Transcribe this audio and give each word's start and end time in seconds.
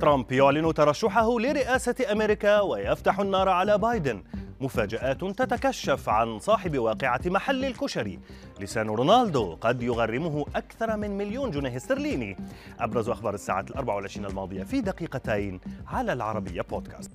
ترامب 0.00 0.32
يعلن 0.32 0.74
ترشحه 0.74 1.40
لرئاسة 1.40 1.94
أمريكا 2.12 2.60
ويفتح 2.60 3.20
النار 3.20 3.48
على 3.48 3.78
بايدن. 3.78 4.22
مفاجآت 4.60 5.24
تتكشف 5.24 6.08
عن 6.08 6.38
صاحب 6.38 6.78
واقعة 6.78 7.20
محل 7.26 7.64
الكشري. 7.64 8.18
لسان 8.60 8.86
رونالدو 8.88 9.54
قد 9.60 9.82
يغرمه 9.82 10.46
أكثر 10.56 10.96
من 10.96 11.18
مليون 11.18 11.50
جنيه 11.50 11.76
استرليني. 11.76 12.36
أبرز 12.80 13.08
أخبار 13.08 13.34
الساعة 13.34 13.66
الأربع 13.70 13.94
والعشرين 13.94 14.26
الماضية 14.26 14.62
في 14.62 14.80
دقيقتين 14.80 15.60
على 15.86 16.12
العربية 16.12 16.62
بودكاست. 16.62 17.10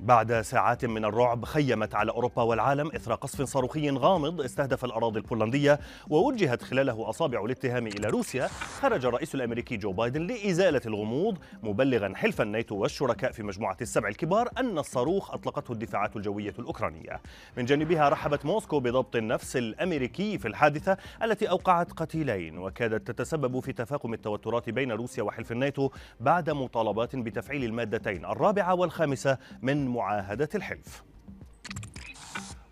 بعد 0.00 0.40
ساعات 0.40 0.84
من 0.84 1.04
الرعب 1.04 1.44
خيمت 1.44 1.94
على 1.94 2.10
أوروبا 2.10 2.42
والعالم 2.42 2.86
إثر 2.86 3.14
قصف 3.14 3.42
صاروخي 3.42 3.90
غامض 3.90 4.40
استهدف 4.40 4.84
الأراضي 4.84 5.18
البولندية 5.20 5.80
ووجهت 6.08 6.62
خلاله 6.62 7.10
أصابع 7.10 7.44
الاتهام 7.44 7.86
إلى 7.86 8.08
روسيا 8.08 8.46
خرج 8.80 9.06
الرئيس 9.06 9.34
الأمريكي 9.34 9.76
جو 9.76 9.92
بايدن 9.92 10.26
لإزالة 10.26 10.80
الغموض 10.86 11.38
مبلغا 11.62 12.12
حلف 12.14 12.40
الناتو 12.40 12.74
والشركاء 12.74 13.32
في 13.32 13.42
مجموعة 13.42 13.76
السبع 13.80 14.08
الكبار 14.08 14.48
أن 14.58 14.78
الصاروخ 14.78 15.30
أطلقته 15.30 15.72
الدفاعات 15.72 16.16
الجوية 16.16 16.54
الأوكرانية. 16.58 17.20
من 17.56 17.64
جانبها 17.64 18.08
رحبت 18.08 18.46
موسكو 18.46 18.80
بضبط 18.80 19.16
النفس 19.16 19.56
الأمريكي 19.56 20.38
في 20.38 20.48
الحادثة 20.48 20.96
التي 21.22 21.50
أوقعت 21.50 21.92
قتيلين 21.92 22.58
وكادت 22.58 23.10
تتسبب 23.10 23.60
في 23.60 23.72
تفاقم 23.72 24.14
التوترات 24.14 24.70
بين 24.70 24.92
روسيا 24.92 25.22
وحلف 25.22 25.52
الناتو 25.52 25.90
بعد 26.20 26.50
مطالبات 26.50 27.16
بتفعيل 27.16 27.64
المادتين 27.64 28.24
الرابعة 28.24 28.74
والخامسة 28.74 29.38
من 29.62 29.85
معاهدة 29.88 30.48
الحلف. 30.54 31.04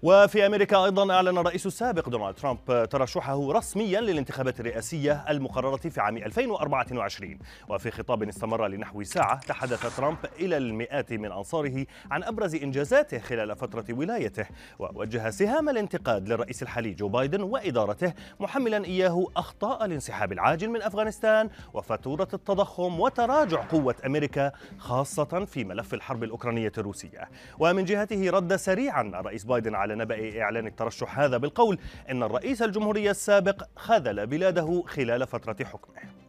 وفي 0.07 0.47
أمريكا 0.47 0.85
أيضا 0.85 1.15
أعلن 1.15 1.39
الرئيس 1.39 1.67
السابق 1.67 2.09
دونالد 2.09 2.35
ترامب 2.35 2.89
ترشحه 2.91 3.53
رسميا 3.53 4.01
للانتخابات 4.01 4.61
الرئاسية 4.61 5.25
المقررة 5.29 5.77
في 5.77 6.01
عام 6.01 6.17
2024 6.17 7.39
وفي 7.69 7.91
خطاب 7.91 8.23
استمر 8.23 8.67
لنحو 8.67 9.03
ساعة 9.03 9.41
تحدث 9.41 9.97
ترامب 9.97 10.17
إلى 10.41 10.57
المئات 10.57 11.13
من 11.13 11.33
أنصاره 11.33 11.87
عن 12.11 12.23
أبرز 12.23 12.55
إنجازاته 12.55 13.19
خلال 13.19 13.57
فترة 13.57 13.85
ولايته 13.91 14.47
ووجه 14.79 15.31
سهام 15.31 15.69
الانتقاد 15.69 16.29
للرئيس 16.29 16.63
الحالي 16.63 16.95
جو 16.95 17.09
بايدن 17.09 17.43
وإدارته 17.43 18.13
محملا 18.41 18.85
إياه 18.85 19.27
أخطاء 19.37 19.85
الانسحاب 19.85 20.33
العاجل 20.33 20.69
من 20.69 20.83
أفغانستان 20.83 21.51
وفاتورة 21.75 22.29
التضخم 22.35 23.01
وتراجع 23.01 23.65
قوة 23.65 23.95
أمريكا 24.07 24.53
خاصة 24.79 25.45
في 25.45 25.65
ملف 25.65 25.95
الحرب 25.95 26.25
الأوكرانية 26.25 26.73
الروسية. 26.79 27.29
ومن 27.59 27.85
جهته 27.85 28.31
رد 28.31 28.57
سريعا 28.57 29.03
الرئيس 29.03 29.45
بايدن 29.45 29.75
على 29.75 29.94
نبأ 29.95 30.41
إعلان 30.43 30.67
الترشح 30.67 31.19
هذا 31.19 31.37
بالقول 31.37 31.79
إن 32.11 32.23
الرئيس 32.23 32.63
الجمهورية 32.63 33.11
السابق 33.11 33.63
خذل 33.77 34.27
بلاده 34.27 34.83
خلال 34.87 35.27
فترة 35.27 35.65
حكمه. 35.65 36.24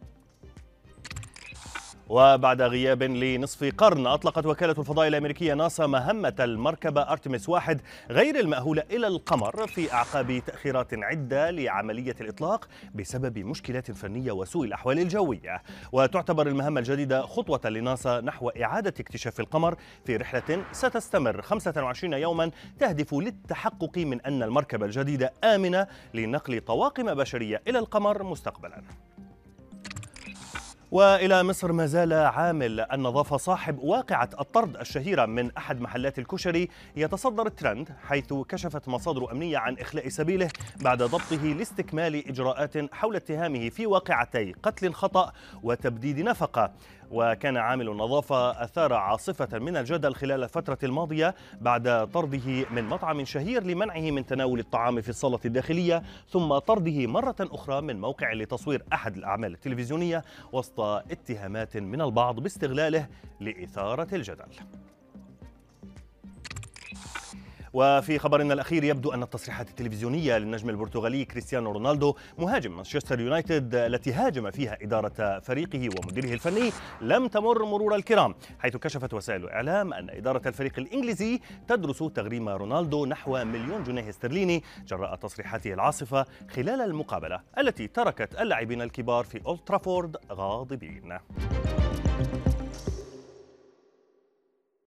وبعد 2.08 2.62
غياب 2.62 3.02
لنصف 3.02 3.74
قرن 3.78 4.06
أطلقت 4.06 4.46
وكالة 4.46 4.74
الفضاء 4.78 5.08
الأمريكية 5.08 5.54
ناسا 5.54 5.86
مهمة 5.86 6.34
المركبة 6.40 7.00
أرتمس 7.00 7.48
واحد 7.48 7.80
غير 8.10 8.40
المأهولة 8.40 8.82
إلى 8.90 9.06
القمر 9.06 9.66
في 9.66 9.92
أعقاب 9.92 10.42
تأخيرات 10.46 10.94
عدة 10.94 11.50
لعملية 11.50 12.14
الإطلاق 12.20 12.68
بسبب 12.94 13.38
مشكلات 13.38 13.90
فنية 13.90 14.32
وسوء 14.32 14.66
الأحوال 14.66 14.98
الجوية. 14.98 15.62
وتعتبر 15.92 16.46
المهمة 16.46 16.80
الجديدة 16.80 17.22
خطوة 17.22 17.70
لناسا 17.70 18.20
نحو 18.20 18.48
إعادة 18.48 18.94
اكتشاف 19.00 19.40
القمر 19.40 19.76
في 20.04 20.16
رحلة 20.16 20.64
ستستمر. 20.72 21.42
25 21.42 22.12
يوما 22.12 22.50
تهدف 22.78 23.14
للتحقق 23.14 23.98
من 23.98 24.20
أن 24.20 24.42
المركبة 24.42 24.86
الجديدة 24.86 25.32
آمنة 25.44 25.86
لنقل 26.14 26.60
طواقم 26.60 27.14
بشرية 27.14 27.62
إلى 27.68 27.78
القمر 27.78 28.22
مستقبلا. 28.22 28.82
وإلى 30.90 31.42
مصر 31.42 31.72
ما 31.72 31.86
زال 31.86 32.12
عامل 32.12 32.80
النظافه 32.80 33.36
صاحب 33.36 33.78
واقعة 33.78 34.30
الطرد 34.40 34.76
الشهيرة 34.76 35.26
من 35.26 35.50
أحد 35.56 35.80
محلات 35.80 36.18
الكشري 36.18 36.68
يتصدر 36.96 37.46
الترند 37.46 37.88
حيث 38.08 38.34
كشفت 38.48 38.88
مصادر 38.88 39.32
أمنية 39.32 39.58
عن 39.58 39.78
إخلاء 39.78 40.08
سبيله 40.08 40.48
بعد 40.82 41.02
ضبطه 41.02 41.44
لاستكمال 41.44 42.28
إجراءات 42.28 42.94
حول 42.94 43.16
اتهامه 43.16 43.68
في 43.68 43.86
واقعتي 43.86 44.52
قتل 44.62 44.92
خطأ 44.92 45.32
وتبديد 45.62 46.20
نفقة. 46.20 46.72
وكان 47.10 47.56
عامل 47.56 47.88
النظافة 47.88 48.50
أثار 48.64 48.92
عاصفة 48.92 49.58
من 49.58 49.76
الجدل 49.76 50.14
خلال 50.14 50.42
الفترة 50.42 50.78
الماضية 50.82 51.34
بعد 51.60 52.10
طرده 52.14 52.70
من 52.70 52.84
مطعم 52.84 53.24
شهير 53.24 53.62
لمنعه 53.62 54.10
من 54.10 54.26
تناول 54.26 54.58
الطعام 54.58 55.00
في 55.00 55.08
الصالة 55.08 55.40
الداخلية 55.44 56.02
ثم 56.28 56.58
طرده 56.58 57.06
مرة 57.06 57.36
أخرى 57.40 57.80
من 57.80 58.00
موقع 58.00 58.32
لتصوير 58.32 58.82
أحد 58.92 59.16
الأعمال 59.16 59.52
التلفزيونية 59.52 60.24
وسط 60.52 60.80
اتهامات 60.80 61.76
من 61.76 62.00
البعض 62.00 62.40
باستغلاله 62.40 63.06
لإثارة 63.40 64.14
الجدل. 64.14 64.46
وفي 67.76 68.18
خبرنا 68.18 68.54
الأخير 68.54 68.84
يبدو 68.84 69.12
أن 69.12 69.22
التصريحات 69.22 69.68
التلفزيونية 69.68 70.38
للنجم 70.38 70.70
البرتغالي 70.70 71.24
كريستيانو 71.24 71.72
رونالدو 71.72 72.14
مهاجم 72.38 72.76
مانشستر 72.76 73.20
يونايتد 73.20 73.74
التي 73.74 74.12
هاجم 74.12 74.50
فيها 74.50 74.78
إدارة 74.82 75.38
فريقه 75.38 75.88
ومديره 75.98 76.34
الفني 76.34 76.72
لم 77.00 77.28
تمر 77.28 77.64
مرور 77.64 77.94
الكرام 77.94 78.34
حيث 78.58 78.76
كشفت 78.76 79.14
وسائل 79.14 79.44
الإعلام 79.44 79.92
أن 79.92 80.10
إدارة 80.10 80.48
الفريق 80.48 80.72
الإنجليزي 80.78 81.40
تدرس 81.68 81.98
تغريم 81.98 82.48
رونالدو 82.48 83.06
نحو 83.06 83.44
مليون 83.44 83.84
جنيه 83.84 84.08
استرليني 84.08 84.62
جراء 84.86 85.14
تصريحاته 85.14 85.74
العاصفة 85.74 86.26
خلال 86.50 86.80
المقابلة 86.80 87.40
التي 87.58 87.86
تركت 87.86 88.40
اللاعبين 88.40 88.82
الكبار 88.82 89.24
في 89.24 89.40
أولد 89.46 89.60
ترافورد 89.66 90.16
غاضبين. 90.32 91.18